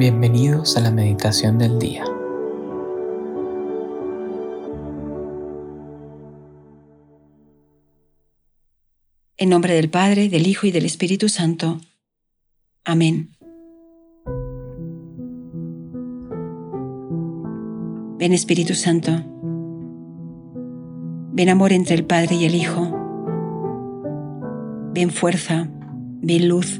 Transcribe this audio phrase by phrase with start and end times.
[0.00, 2.06] Bienvenidos a la meditación del día.
[9.36, 11.82] En nombre del Padre, del Hijo y del Espíritu Santo.
[12.82, 13.36] Amén.
[18.16, 19.12] Ven Espíritu Santo.
[21.34, 22.90] Ven amor entre el Padre y el Hijo.
[24.94, 25.68] Ven fuerza.
[26.22, 26.78] Ven luz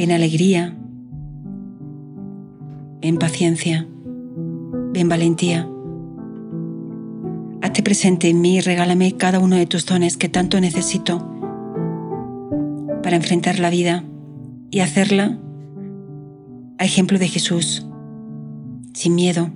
[0.00, 0.74] ven alegría,
[3.02, 3.86] ven paciencia,
[4.94, 5.68] ven valentía.
[7.60, 11.18] Hazte presente en mí y regálame cada uno de tus dones que tanto necesito
[13.02, 14.02] para enfrentar la vida
[14.70, 15.38] y hacerla
[16.78, 17.86] a ejemplo de Jesús,
[18.94, 19.50] sin miedo.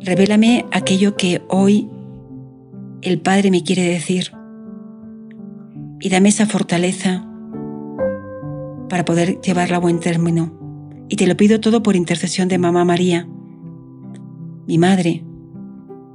[0.00, 1.90] Revélame aquello que hoy
[3.02, 4.32] el Padre me quiere decir
[6.00, 7.26] y dame esa fortaleza
[8.88, 10.52] para poder llevarla a buen término.
[11.08, 13.28] Y te lo pido todo por intercesión de Mamá María,
[14.66, 15.24] mi madre,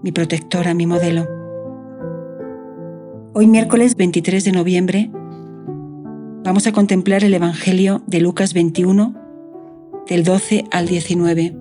[0.03, 1.27] mi protectora, mi modelo.
[3.33, 5.11] Hoy miércoles 23 de noviembre
[6.43, 9.15] vamos a contemplar el Evangelio de Lucas 21,
[10.07, 11.57] del 12 al 19.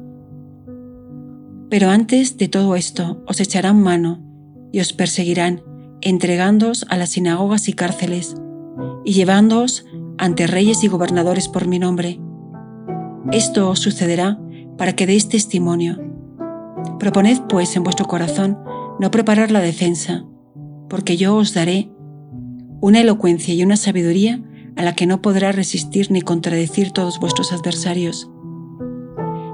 [1.71, 4.21] Pero antes de todo esto os echarán mano
[4.73, 5.63] y os perseguirán,
[6.03, 8.35] entregándoos a las sinagogas y cárceles,
[9.05, 9.87] y llevándoos
[10.23, 12.21] ante reyes y gobernadores por mi nombre.
[13.33, 14.39] Esto os sucederá
[14.79, 15.99] para que deis testimonio.
[17.01, 18.57] Proponed, pues, en vuestro corazón
[19.01, 20.25] no preparar la defensa,
[20.89, 21.91] porque yo os daré
[22.81, 24.41] una elocuencia y una sabiduría
[24.77, 28.31] a la que no podrá resistir ni contradecir todos vuestros adversarios.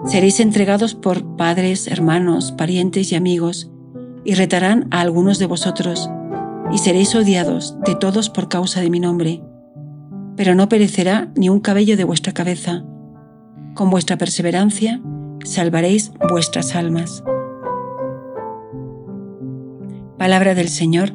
[0.05, 3.71] Seréis entregados por padres, hermanos, parientes y amigos,
[4.23, 6.11] y retarán a algunos de vosotros,
[6.71, 9.48] y seréis odiados de todos por causa de mi nombre
[10.39, 12.85] pero no perecerá ni un cabello de vuestra cabeza.
[13.75, 15.03] Con vuestra perseverancia
[15.45, 17.25] salvaréis vuestras almas.
[20.17, 21.13] Palabra del Señor.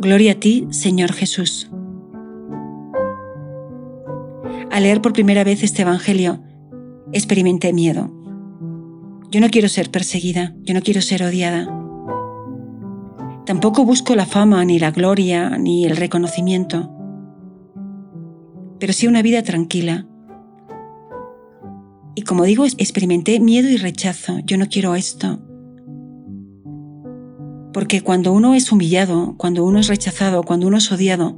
[0.00, 1.70] Gloria a ti, Señor Jesús.
[4.70, 6.42] Al leer por primera vez este Evangelio,
[7.12, 8.12] experimenté miedo.
[9.30, 11.74] Yo no quiero ser perseguida, yo no quiero ser odiada.
[13.46, 16.99] Tampoco busco la fama, ni la gloria, ni el reconocimiento
[18.80, 20.06] pero sí una vida tranquila.
[22.14, 24.40] Y como digo, experimenté miedo y rechazo.
[24.40, 25.38] Yo no quiero esto.
[27.72, 31.36] Porque cuando uno es humillado, cuando uno es rechazado, cuando uno es odiado,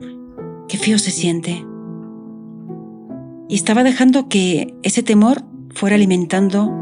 [0.69, 1.67] qué feo se siente.
[3.49, 5.43] Y estaba dejando que ese temor
[5.75, 6.73] fuera alimentando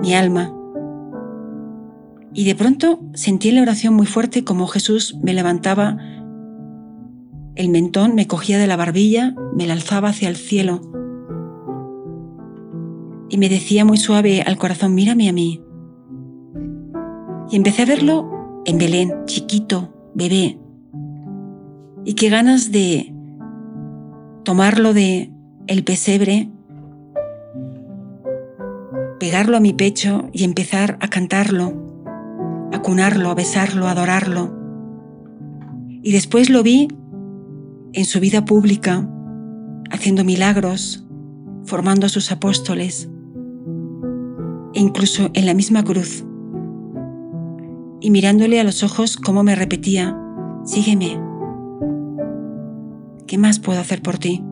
[0.00, 0.54] mi alma.
[2.32, 5.98] Y de pronto sentí en la oración muy fuerte como Jesús me levantaba
[7.56, 10.80] el mentón me cogía de la barbilla, me la alzaba hacia el cielo
[13.28, 15.62] y me decía muy suave al corazón, mírame a mí.
[17.50, 20.58] Y empecé a verlo en Belén, chiquito, bebé.
[22.04, 23.12] Y qué ganas de
[24.44, 25.32] tomarlo de
[25.66, 26.48] el pesebre,
[29.18, 31.72] pegarlo a mi pecho y empezar a cantarlo,
[32.72, 34.54] a cunarlo, a besarlo, a adorarlo.
[36.02, 36.88] Y después lo vi
[37.96, 39.08] en su vida pública,
[39.90, 41.06] haciendo milagros,
[41.64, 43.08] formando a sus apóstoles,
[44.74, 46.22] e incluso en la misma cruz,
[48.02, 50.14] y mirándole a los ojos como me repetía,
[50.66, 51.18] sígueme,
[53.26, 54.44] ¿qué más puedo hacer por ti?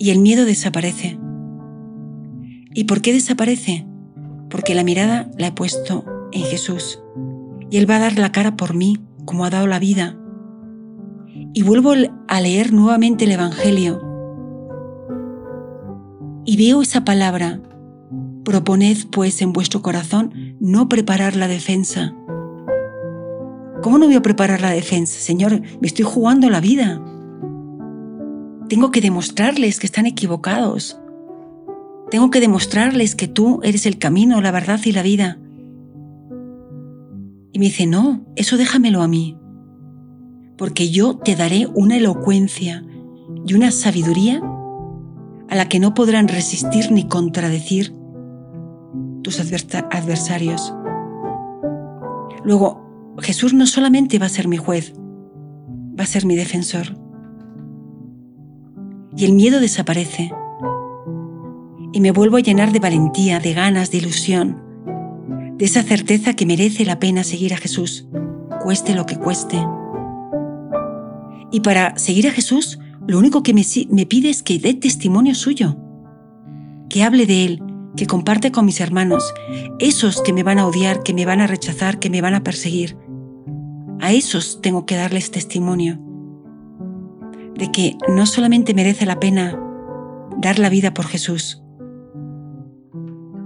[0.00, 1.16] Y el miedo desaparece.
[2.74, 3.86] ¿Y por qué desaparece?
[4.50, 7.00] Porque la mirada la he puesto en Jesús,
[7.70, 10.18] y Él va a dar la cara por mí como ha dado la vida
[11.54, 11.94] y vuelvo
[12.26, 14.02] a leer nuevamente el Evangelio
[16.44, 17.60] y veo esa palabra,
[18.44, 22.14] proponed pues en vuestro corazón no preparar la defensa.
[23.82, 25.18] ¿Cómo no voy a preparar la defensa?
[25.18, 27.02] Señor, me estoy jugando la vida.
[28.68, 30.98] Tengo que demostrarles que están equivocados.
[32.10, 35.38] Tengo que demostrarles que tú eres el camino, la verdad y la vida.
[37.52, 39.38] Y me dice, no, eso déjamelo a mí
[40.56, 42.84] porque yo te daré una elocuencia
[43.46, 44.40] y una sabiduría
[45.48, 47.94] a la que no podrán resistir ni contradecir
[49.22, 50.74] tus adversarios.
[52.44, 54.94] Luego, Jesús no solamente va a ser mi juez,
[55.98, 56.96] va a ser mi defensor.
[59.16, 60.32] Y el miedo desaparece.
[61.92, 64.60] Y me vuelvo a llenar de valentía, de ganas, de ilusión,
[65.56, 68.08] de esa certeza que merece la pena seguir a Jesús,
[68.62, 69.64] cueste lo que cueste
[71.54, 75.76] y para seguir a Jesús lo único que me, pide es que dé testimonio suyo,
[76.88, 77.62] que hable de Él,
[77.96, 79.32] que comparte con mis hermanos,
[79.78, 82.42] esos que me van a odiar, que me van a rechazar, que me van a
[82.42, 82.96] perseguir.
[84.00, 86.00] A esos tengo que darles testimonio
[87.54, 89.56] de que no solamente merece la pena
[90.38, 91.62] dar la vida por Jesús,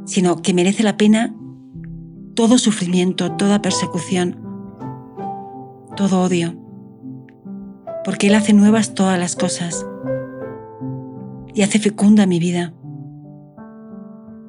[0.07, 1.37] sino que merece la pena
[2.35, 4.41] todo sufrimiento, toda persecución,
[5.95, 6.68] todo odio,
[8.09, 9.87] porque Él hace nuevas todas las cosas
[11.53, 12.73] y hace fecunda mi vida.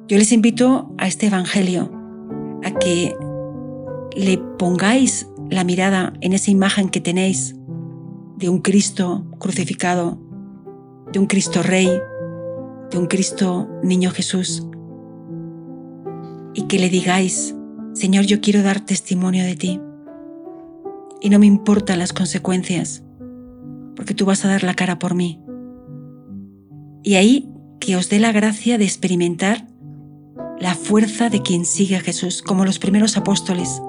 [0.08, 1.92] Yo les invito a este Evangelio,
[2.64, 3.14] a que
[4.16, 7.54] le pongáis la mirada en esa imagen que tenéis
[8.38, 10.18] de un Cristo crucificado,
[11.12, 12.00] de un Cristo Rey,
[12.90, 14.66] de un Cristo Niño Jesús,
[16.54, 17.54] y que le digáis,
[17.92, 19.82] Señor, yo quiero dar testimonio de ti,
[21.20, 23.04] y no me importan las consecuencias,
[24.00, 25.42] porque tú vas a dar la cara por mí.
[27.02, 27.50] Y ahí
[27.80, 29.66] que os dé la gracia de experimentar
[30.58, 33.82] la fuerza de quien sigue a Jesús, como los primeros apóstoles,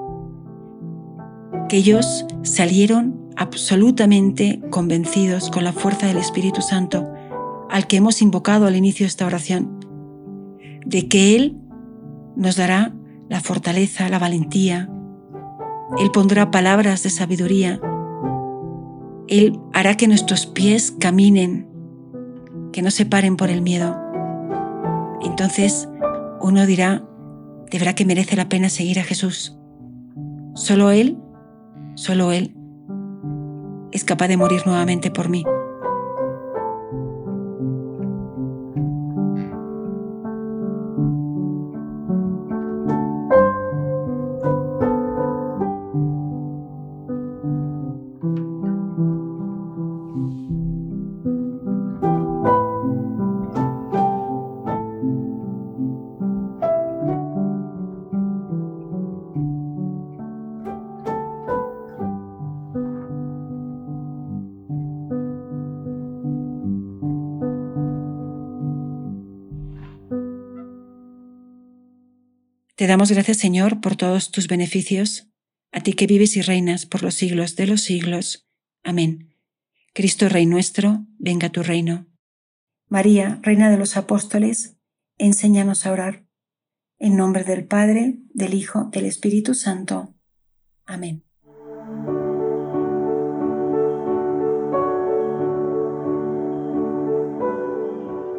[1.70, 7.10] que ellos salieron absolutamente convencidos con la fuerza del Espíritu Santo
[7.70, 9.80] al que hemos invocado al inicio de esta oración,
[10.84, 11.56] de que Él
[12.36, 12.94] nos dará
[13.30, 14.90] la fortaleza, la valentía,
[15.98, 17.80] Él pondrá palabras de sabiduría,
[19.28, 21.68] Él hará que nuestros pies caminen,
[22.72, 23.96] que no se paren por el miedo.
[25.22, 25.88] Entonces
[26.40, 27.04] uno dirá,
[27.70, 29.56] de verdad que merece la pena seguir a Jesús.
[30.54, 31.16] Solo Él,
[31.94, 32.54] solo Él
[33.92, 35.44] es capaz de morir nuevamente por mí.
[72.82, 75.28] Te damos gracias, Señor, por todos tus beneficios,
[75.70, 78.48] a ti que vives y reinas por los siglos de los siglos.
[78.82, 79.36] Amén.
[79.94, 82.06] Cristo Rey nuestro, venga tu reino.
[82.88, 84.78] María, Reina de los Apóstoles,
[85.16, 86.24] enséñanos a orar.
[86.98, 90.16] En nombre del Padre, del Hijo, del Espíritu Santo.
[90.84, 91.22] Amén.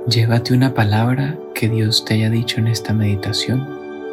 [0.06, 3.83] Llévate una palabra que Dios te haya dicho en esta meditación